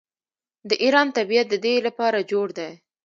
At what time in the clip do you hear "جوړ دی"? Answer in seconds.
2.31-2.71